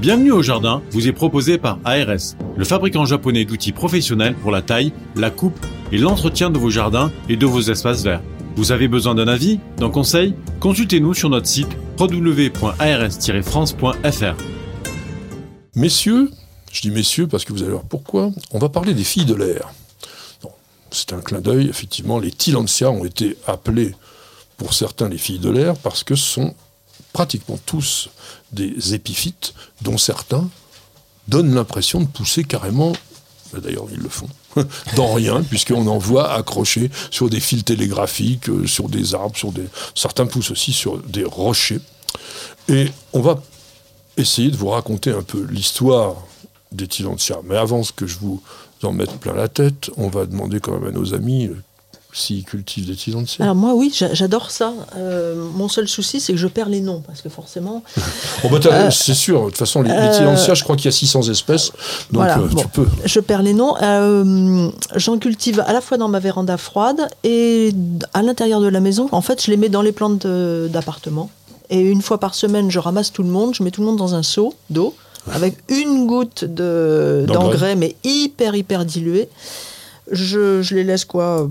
[0.00, 4.62] Bienvenue au jardin vous est proposé par ARS, le fabricant japonais d'outils professionnels pour la
[4.62, 5.58] taille, la coupe
[5.90, 8.22] et l'entretien de vos jardins et de vos espaces verts.
[8.54, 10.36] Vous avez besoin d'un avis, d'un conseil?
[10.60, 14.36] Consultez-nous sur notre site www.ars-france.fr.
[15.74, 16.30] Messieurs,
[16.70, 19.34] je dis messieurs parce que vous allez voir pourquoi, on va parler des filles de
[19.34, 19.72] l'air.
[20.92, 23.96] C'est un clin d'œil, effectivement, les Tilantia ont été appelés
[24.58, 26.54] pour certains les filles de l'air parce que ce sont
[27.12, 28.10] pratiquement tous
[28.52, 30.48] des épiphytes dont certains
[31.26, 32.92] donnent l'impression de pousser carrément,
[33.52, 34.28] bah, d'ailleurs ils le font,
[34.96, 39.52] dans rien, puisqu'on en voit accrochés sur des fils télégraphiques, euh, sur des arbres, sur
[39.52, 39.64] des...
[39.94, 41.80] certains poussent aussi sur des rochers.
[42.68, 43.42] Et on va
[44.16, 46.16] essayer de vous raconter un peu l'histoire
[46.72, 47.38] des Tilantia.
[47.44, 48.42] Mais avant que je vous
[48.82, 51.56] en mette plein la tête, on va demander quand même à nos amis euh,
[52.12, 52.96] s'ils cultivent des.
[53.38, 54.72] Alors moi oui, j'adore ça.
[54.96, 57.82] Euh, mon seul souci, c'est que je perds les noms, parce que forcément...
[58.50, 61.28] Bah, euh, c'est sûr, de toute façon, les, les je crois qu'il y a 600
[61.28, 61.72] espèces,
[62.10, 62.26] donc
[62.56, 62.86] tu peux...
[63.04, 63.74] Je perds les noms.
[64.94, 67.72] J'en cultive à la fois dans ma véranda froide et
[68.14, 69.08] à l'intérieur de la maison.
[69.12, 71.30] En fait, je les mets dans les plantes d'appartement.
[71.70, 73.98] Et une fois par semaine, je ramasse tout le monde, je mets tout le monde
[73.98, 74.94] dans un seau d'eau
[75.32, 79.28] avec une goutte d'engrais, mais hyper, hyper dilué.
[80.10, 81.50] Je, je les laisse quoi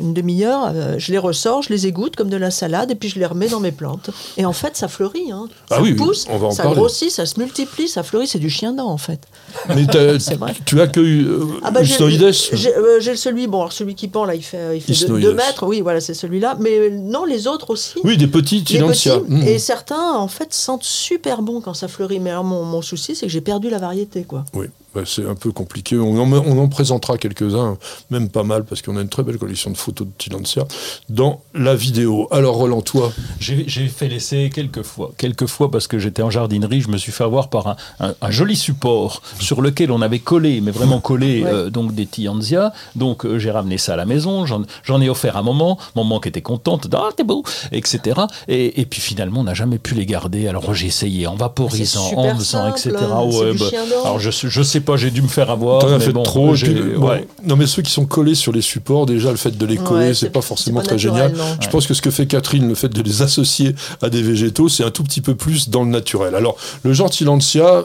[0.00, 3.08] une demi-heure, euh, je les ressors, je les égoutte comme de la salade et puis
[3.08, 4.10] je les remets dans mes plantes.
[4.36, 5.30] Et en fait, ça fleurit.
[5.32, 5.48] Hein.
[5.70, 6.78] Ah ça oui, pousse, on va en ça parler.
[6.78, 8.26] grossit, ça se multiplie, ça fleurit.
[8.26, 9.20] C'est du chien dent en fait.
[9.68, 9.84] Mais
[10.36, 10.54] vrai.
[10.64, 14.24] tu as que euh, Ah bah, j'ai euh, j'ai celui, bon, alors celui qui pend
[14.24, 15.22] là, il fait, il fait Usnoides.
[15.22, 15.66] 2 mètres.
[15.66, 16.56] Oui, voilà, c'est celui-là.
[16.60, 17.98] Mais non, les autres aussi.
[18.04, 19.18] Oui, des petits Tilantia.
[19.18, 19.32] petits.
[19.32, 19.42] Mmh.
[19.42, 22.20] Et certains, en fait, sentent super bon quand ça fleurit.
[22.20, 24.44] Mais alors, mon, mon souci, c'est que j'ai perdu la variété, quoi.
[24.54, 25.96] Oui, bah, c'est un peu compliqué.
[25.98, 27.76] On en, on en présentera quelques-uns,
[28.10, 30.64] même pas mal, parce qu'on a une très belle collection de photos de Tilantia
[31.08, 32.28] dans la vidéo.
[32.30, 35.12] Alors, Roland, toi J'ai fait l'essai quelques fois.
[35.18, 38.14] Quelques fois parce que j'étais en jardinerie, je me suis fait avoir par un, un-
[38.20, 41.50] un joli support sur lequel on avait collé, mais vraiment collé, Ouais.
[41.50, 42.72] euh, donc des Tianzia.
[42.96, 45.78] Donc euh, j'ai ramené ça à la maison, j'en ai offert un moment.
[45.96, 47.42] Maman qui était contente, ah t'es beau,
[47.72, 48.20] etc.
[48.48, 50.48] Et, et puis finalement, on n'a jamais pu les garder.
[50.48, 52.96] Alors j'ai essayé en vaporisant, en faisant, simple, etc.
[53.10, 53.66] hein, Ouais, bah,
[54.04, 55.80] alors je, sais- je sais pas, j'ai dû me faire avoir.
[55.80, 56.54] T'en as fait bon, trop.
[56.54, 57.26] j'ai- tu- bon, ouais.
[57.44, 60.08] Non, mais ceux qui sont collés sur les supports, déjà, le fait de les coller,
[60.08, 61.32] Ouais, c'est pas forcément pas très génial.
[61.32, 61.44] non.
[61.60, 64.68] Je pense que ce que fait Catherine, le fait de les associer à des végétaux,
[64.68, 66.34] c'est un tout petit peu plus dans le naturel.
[66.34, 67.84] Alors, le genre Tilantia,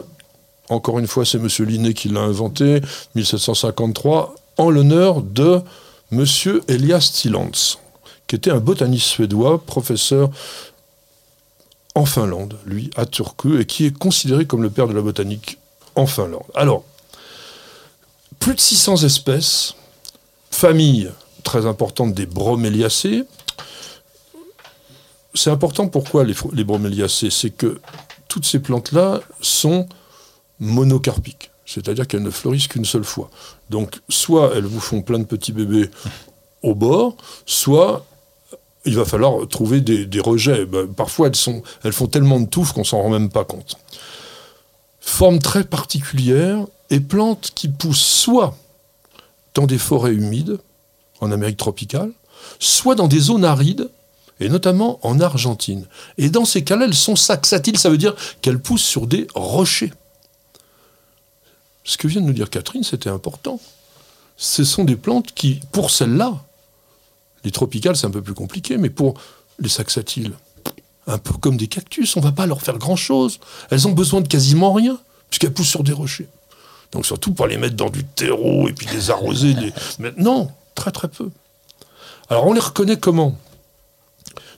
[0.68, 2.82] encore une fois, c'est Monsieur Linné qui l'a inventé,
[3.14, 5.60] 1753, en l'honneur de
[6.10, 7.78] Monsieur Elias Tillandse,
[8.26, 10.30] qui était un botaniste suédois, professeur
[11.94, 15.57] en Finlande, lui, à Turku, et qui est considéré comme le père de la botanique
[15.98, 16.44] en Finlande.
[16.54, 16.84] Alors,
[18.38, 19.74] plus de 600 espèces,
[20.50, 21.10] famille
[21.42, 23.24] très importante des broméliacées.
[25.34, 27.80] C'est important pourquoi les, broméliacées C'est que
[28.28, 29.88] toutes ces plantes-là sont
[30.60, 33.30] monocarpiques, c'est-à-dire qu'elles ne fleurissent qu'une seule fois.
[33.70, 35.90] Donc, soit elles vous font plein de petits bébés
[36.62, 37.16] au bord,
[37.46, 38.04] soit
[38.84, 40.64] il va falloir trouver des, rejets.
[40.64, 41.30] Ben, parfois,
[41.84, 43.76] elles font tellement de touffes qu'on s'en rend même pas compte.
[45.08, 48.56] Forme très particulière et plantes qui poussent soit
[49.54, 50.58] dans des forêts humides,
[51.20, 52.12] en Amérique tropicale,
[52.60, 53.90] soit dans des zones arides,
[54.38, 55.86] et notamment en Argentine.
[56.18, 59.92] Et dans ces cas-là, elles sont saxatiles, ça veut dire qu'elles poussent sur des rochers.
[61.84, 63.58] Ce que vient de nous dire Catherine, c'était important.
[64.36, 66.36] Ce sont des plantes qui, pour celles-là,
[67.44, 69.14] les tropicales, c'est un peu plus compliqué, mais pour
[69.58, 70.34] les saxatiles,
[71.08, 73.40] un peu comme des cactus, on ne va pas leur faire grand-chose.
[73.70, 74.98] Elles ont besoin de quasiment rien,
[75.30, 76.28] puisqu'elles poussent sur des rochers.
[76.92, 79.54] Donc surtout pour les mettre dans du terreau et puis les arroser.
[79.54, 81.30] les- Mais non, très très peu.
[82.30, 83.36] Alors on les reconnaît comment?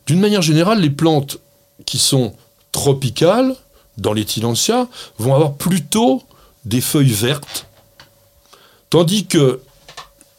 [0.07, 1.39] D'une manière générale, les plantes
[1.87, 2.35] qui sont
[2.73, 3.55] tropicales,
[3.97, 6.23] dans les Tilantia, vont avoir plutôt
[6.65, 7.67] des feuilles vertes,
[8.91, 9.61] tandis que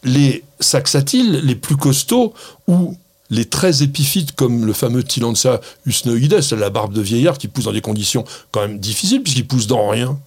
[0.04, 2.34] les saxatiles, les plus costauds,
[2.68, 2.96] ou
[3.32, 7.72] les très épiphytes comme le fameux Tillandsia usnoides, la barbe de vieillard qui pousse dans
[7.72, 10.18] des conditions quand même difficiles puisqu'ils poussent dans rien,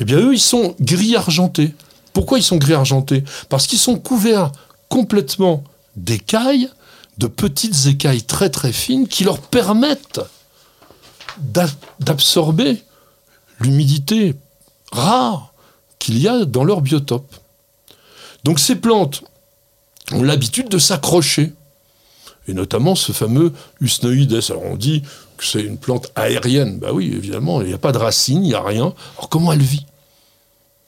[0.00, 1.72] eh bien eux, ils sont gris argentés.
[2.12, 3.22] Pourquoi ils sont gris argentés?
[3.48, 4.50] Parce qu'ils sont couverts
[4.88, 5.62] complètement
[5.94, 6.68] d'écailles,
[7.18, 10.20] de petites écailles très très fines qui leur permettent
[11.38, 11.70] d'a-
[12.00, 12.82] d'absorber
[13.60, 14.34] l'humidité
[14.90, 15.52] rare
[16.00, 17.32] qu'il y a dans leur biotope.
[18.42, 19.22] Donc ces plantes
[20.10, 21.52] ont l'habitude de s'accrocher,
[22.48, 24.40] et notamment ce fameux Usnoides.
[24.50, 25.02] Alors on dit
[25.36, 26.78] que c'est une plante aérienne.
[26.78, 28.94] Bah oui, évidemment, il n'y a pas de racines, il n'y a rien.
[29.16, 29.86] Alors comment elle vit?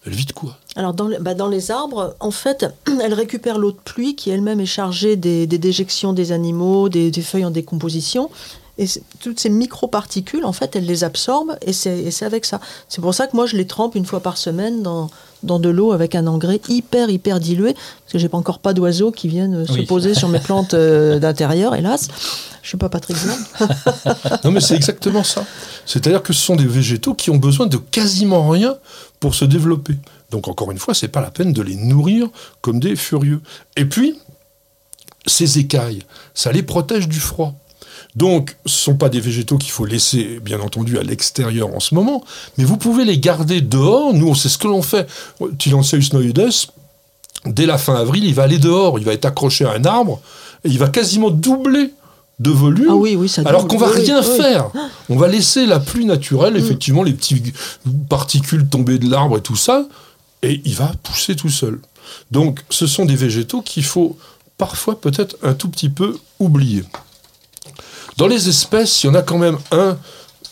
[0.06, 0.58] Elle vit de quoi?
[0.76, 2.66] Alors, dans, les- bah, dans les arbres, en fait,
[3.02, 7.46] elle récupère l'eau de pluie qui elle-même est chargée des, déjections des animaux, des feuilles
[7.46, 8.28] en décomposition.
[8.76, 8.86] Et
[9.20, 12.60] toutes ces microparticules, en fait, elles les absorbent et c'est avec ça.
[12.88, 15.10] C'est pour ça que moi, je les trempe une fois par semaine dans,
[15.44, 17.74] dans de l'eau avec un engrais hyper, hyper dilué.
[17.74, 20.74] Parce que j'ai pas encore pas d'oiseaux qui viennent euh, se poser sur mes plantes
[20.74, 22.08] euh, d'intérieur, hélas.
[22.62, 23.44] Je suis pas Patrick Verne.
[24.44, 25.44] Non, mais c'est exactement ça.
[25.86, 28.76] C'est-à-dire que ce sont des végétaux qui ont besoin de quasiment rien
[29.20, 29.94] pour se développer.
[30.30, 32.28] Donc, encore une fois, c'est pas la peine de les nourrir
[32.60, 33.40] comme des furieux.
[33.76, 34.18] Et puis,
[35.26, 36.02] ces écailles,
[36.34, 37.54] ça les protège du froid.
[38.16, 41.80] Donc, ce ne sont pas des végétaux qu'il faut laisser, bien entendu, à l'extérieur en
[41.80, 42.24] ce moment,
[42.56, 44.14] mais vous pouvez les garder dehors.
[44.14, 45.08] Nous, c'est ce que l'on fait.
[45.58, 46.50] Tillandsius noiodes,
[47.46, 50.20] dès la fin avril, il va aller dehors, il va être accroché à un arbre,
[50.64, 51.92] et il va quasiment doubler
[52.38, 52.88] de volume.
[52.90, 54.70] Ah oui, oui, ça Alors qu'on va Oui, rien faire.
[55.08, 57.54] On va laisser la pluie naturelle, effectivement, les petites
[58.08, 59.86] particules tomber de l'arbre et tout ça,
[60.42, 61.80] et il va pousser tout seul.
[62.30, 64.16] Donc, ce sont des végétaux qu'il faut
[64.56, 66.84] parfois peut-être un tout petit peu oublier.
[68.16, 69.98] Dans les espèces, il y en a quand même un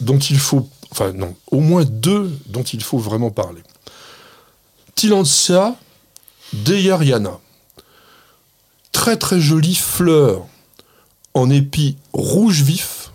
[0.01, 3.63] dont il faut, enfin non, au moins deux dont il faut vraiment parler.
[4.95, 5.77] Tillandsia
[6.53, 7.39] deyariana.
[8.91, 10.47] Très très jolie fleur
[11.35, 13.13] en épi rouge vif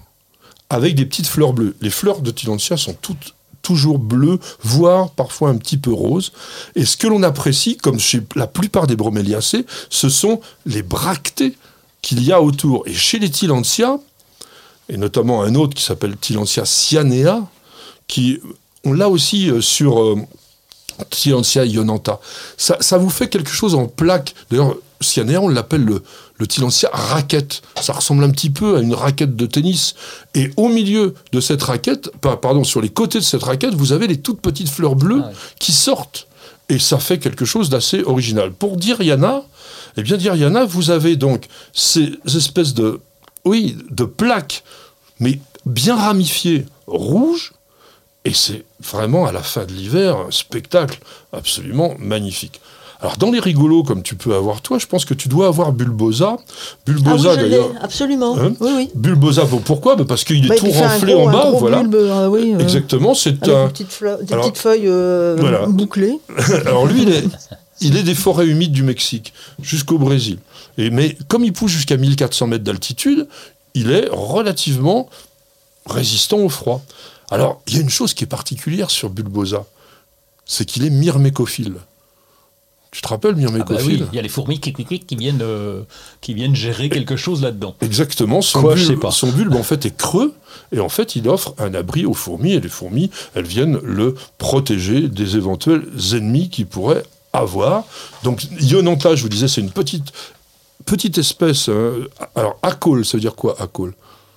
[0.70, 1.76] avec des petites fleurs bleues.
[1.82, 6.32] Les fleurs de Tillandsia sont toutes toujours bleues, voire parfois un petit peu roses.
[6.76, 11.56] Et ce que l'on apprécie, comme chez la plupart des broméliacées, ce sont les bractées
[12.02, 12.88] qu'il y a autour.
[12.88, 14.00] Et chez les Tillandsia,
[14.90, 17.42] et notamment un autre qui s'appelle Tillandsia cyanea,
[18.08, 18.40] qui,
[18.84, 20.16] on l'a aussi euh, sur euh,
[21.10, 22.20] Tillandsia ionanta.
[22.58, 24.34] Ça, ça vous fait quelque chose en plaque.
[24.50, 26.02] D'ailleurs, cyanea, on l'appelle le,
[26.38, 27.62] le Tillandsia raquette.
[27.82, 29.94] Ça ressemble un petit peu à une raquette de tennis.
[30.34, 33.92] Et au milieu de cette raquette, pa- pardon, sur les côtés de cette raquette, vous
[33.92, 35.34] avez les toutes petites fleurs bleues Ah ouais.
[35.60, 36.28] qui sortent.
[36.70, 38.52] Et ça fait quelque chose d'assez original.
[38.52, 39.44] Pour Diriana,
[39.98, 43.00] eh bien Diriana, vous avez donc ces espèces de,
[43.48, 44.64] oui, de plaques,
[45.20, 47.54] mais bien ramifiées, rouges,
[48.26, 51.00] et c'est vraiment à la fin de l'hiver un spectacle
[51.34, 52.62] absolument magnifique.
[53.00, 55.72] Alors dans les rigolos comme tu peux avoir toi, je pense que tu dois avoir
[55.72, 56.38] Bulbosa.
[56.40, 56.44] Ah
[56.88, 57.70] oui, Bulbosa je l'ai, d'ailleurs.
[57.80, 58.36] absolument.
[58.40, 58.90] Hein oui, oui.
[58.96, 59.96] Bulbosa, pour- pourquoi?
[59.96, 61.82] Bah, Parce qu'il est Bah, tout renflé gros- en bas, voilà.
[61.84, 63.66] bulbe, euh, oui, euh, Exactement, c'est un.
[63.68, 65.68] des petites, fleurs- des Alors- petites feuilles euh, Voilà.
[65.68, 66.18] bouclées.
[66.66, 67.24] Alors lui, il est,
[67.82, 70.40] il est des forêts humides du Mexique jusqu'au Brésil.
[70.78, 73.28] Et, mais comme il pousse jusqu'à 1400 mètres d'altitude,
[73.74, 75.10] il est relativement
[75.86, 76.84] résistant au froid.
[77.30, 79.66] Alors, il y a une chose qui est particulière sur Bulbosa,
[80.46, 81.76] c'est qu'il est myrmécophile.
[82.92, 84.02] Tu te rappelles Ah bah myrmécophile?
[84.04, 85.84] oui, il y a les fourmis qui, qui, qui- qui viennent, euh,
[86.22, 87.76] qui viennent gérer quelque chose là-dedans.
[87.82, 89.12] Exactement, son, Quoi, je sais bulbe, pas.
[89.12, 90.34] son bulbe en fait est creux
[90.72, 94.16] et en fait il offre un abri aux fourmis et les fourmis elles viennent le
[94.38, 95.84] protéger des éventuels
[96.14, 96.66] ennemis qu'il
[97.46, 97.84] pourrait avoir.
[98.24, 100.12] Donc Ionanta, je vous disais, c'est une petite
[100.86, 101.70] petite espèce.
[101.70, 101.94] hein.
[102.36, 103.94] Alors acole, ça veut dire quoi acole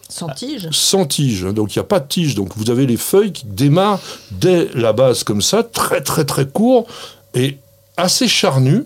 [0.08, 0.69] Sans tige.
[0.73, 2.35] sans tige, hein, donc il n'y a pas de tige.
[2.35, 4.00] Donc vous avez les feuilles qui démarrent
[4.32, 6.87] dès la base comme ça, très très très court
[7.35, 7.58] et
[7.97, 8.85] assez charnu.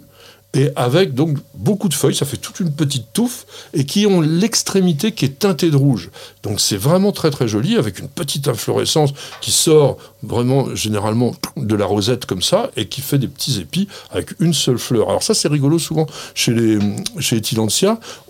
[0.56, 4.20] Et avec donc beaucoup de feuilles, ça fait toute une petite touffe, et qui ont
[4.20, 6.10] l'extrémité qui est teintée de rouge.
[6.44, 11.74] Donc c'est vraiment très très joli, avec une petite inflorescence qui sort vraiment généralement de
[11.74, 15.08] la rosette comme ça, et qui fait des petits épis avec une seule fleur.
[15.08, 16.78] Alors ça c'est rigolo souvent chez les,
[17.20, 17.42] chez les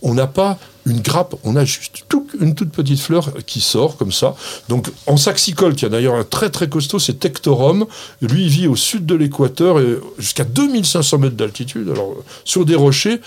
[0.02, 3.96] on n'a pas une grappe, on a juste tout- une toute petite fleur qui sort
[3.96, 4.34] comme ça.
[4.68, 7.86] Donc en saxicole, qui a d'ailleurs un très très costaud, c'est Tectorum.
[8.20, 12.14] Lui, il vit au sud de l'équateur et jusqu'à 2500 mètres d'altitude, alors
[12.44, 13.20] sur des rochers.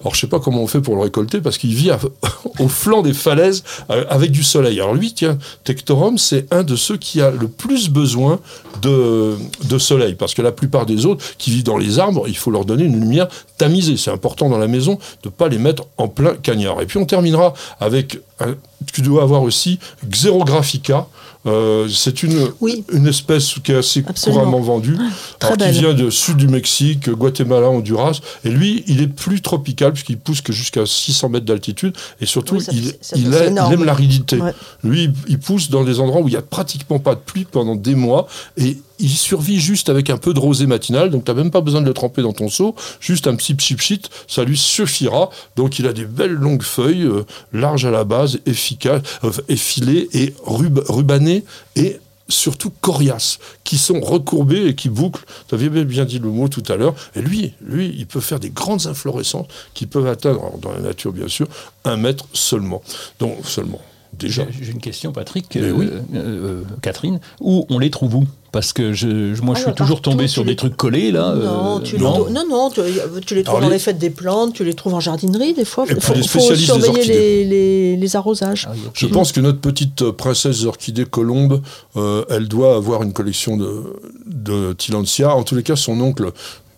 [0.00, 1.90] Alors je sais pas comment on fait pour le récolter parce qu'il vit
[2.58, 4.80] au flanc des falaises euh, avec du soleil.
[4.80, 8.40] Alors lui, tiens, Tectorum, c'est un de ceux qui a le plus besoin
[8.82, 12.36] de, de soleil parce que la plupart des autres qui vivent dans les arbres, il
[12.36, 13.96] faut leur donner une lumière tamisée.
[13.96, 16.80] C'est important dans la maison de pas les mettre en plein cagnard.
[16.82, 18.54] Et puis on terminera avec un,
[18.92, 21.06] tu dois avoir aussi Xerographica.
[21.46, 22.84] Euh, c'est une, Oui.
[22.92, 24.40] une espèce qui est assez Absolument.
[24.42, 24.96] couramment vendue,
[25.40, 28.20] alors, qui vient de sud du Mexique, Guatemala, Honduras.
[28.44, 31.94] Et lui, il est plus tropical puisqu'il pousse que jusqu'à 600 mètres d'altitude.
[32.20, 33.72] Et surtout, Oui, ça il, ça énorme.
[33.72, 34.38] aime l'aridité.
[34.40, 34.52] Ouais.
[34.82, 37.46] Lui, il- il pousse dans des endroits où il n'y a pratiquement pas de pluie
[37.50, 38.26] pendant des mois.
[38.56, 41.10] Et il survit juste avec un peu de rosée matinale.
[41.10, 42.74] Donc, tu n'as même pas besoin de le tremper dans ton seau.
[43.00, 45.30] Juste un petit pchit ça lui suffira.
[45.56, 50.08] Donc, il a des belles longues feuilles, euh, larges à la base, efficaces, euh, effilées
[50.12, 51.44] et rub- rubanées.
[51.76, 51.98] Et
[52.28, 55.24] surtout coriaces, qui sont recourbées et qui bouclent.
[55.48, 56.94] Tu avais bien dit le mot tout à l'heure.
[57.14, 61.12] Et lui, lui, il peut faire des grandes inflorescences qui peuvent atteindre, dans la nature
[61.12, 61.46] bien sûr,
[61.84, 62.82] un mètre seulement.
[63.20, 63.80] Donc seulement.
[64.18, 64.46] Déjà.
[64.62, 65.88] J'ai une question, Patrick, euh, oui.
[66.14, 67.20] euh, Catherine.
[67.40, 68.24] Où on les trouve où?
[68.52, 71.34] Parce que je, moi, je Ah, suis toujours tombé sur les- des trucs collés, là.
[71.34, 72.12] non, euh, tu les non.
[72.12, 72.80] trou- non, non, tu,
[73.26, 75.52] tu les trouves Alors, dans les- les fêtes des plantes, tu les trouves en jardinerie
[75.52, 75.84] des fois.
[75.90, 77.12] Il faut, les des surveiller orchidées.
[77.12, 78.66] les, les- les arrosages.
[78.70, 78.80] Ah oui.
[78.94, 81.60] Je pense que notre petite euh, princesse orchidée colombe,
[81.96, 83.82] euh, elle doit avoir une collection de,
[84.26, 85.34] de Tillandsia.
[85.36, 86.32] En tous les cas, son oncle,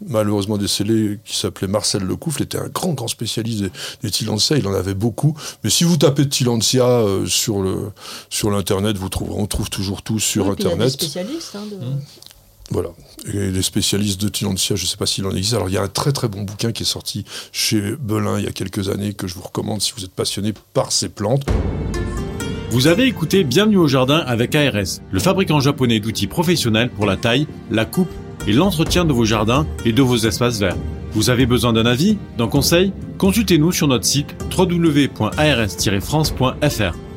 [0.06, 3.70] malheureusement décédé, qui s'appelait Marcel Lecoufle, était un grand, grand spécialiste des,
[4.02, 4.10] des.
[4.58, 5.36] Il en avait beaucoup.
[5.64, 7.90] Mais si vous tapez Tillandsia euh, sur le
[8.30, 10.82] sur l'internet, vous trouverez, on trouve toujours tout sur Oui, puis Il y a des
[10.82, 10.92] internet.
[10.92, 11.56] spécialistes.
[11.56, 12.00] hein, de- Mmh.
[12.70, 12.90] Voilà.
[13.32, 15.54] Et les spécialistes de Tillandsia, je ne sais pas s'il en existe.
[15.54, 18.44] Alors, il y a un très très bon bouquin qui est sorti chez Belin il
[18.44, 21.44] y a quelques années que je vous recommande si vous êtes passionné par ces plantes.
[22.70, 27.16] Vous avez écouté Bienvenue au jardin avec ARS, le fabricant japonais d'outils professionnels pour la
[27.16, 28.10] taille, la coupe
[28.46, 30.76] et l'entretien de vos jardins et de vos espaces verts.
[31.12, 32.92] Vous avez besoin d'un avis, d'un conseil?
[33.16, 37.07] Consultez-nous sur notre site www.ars-france.fr.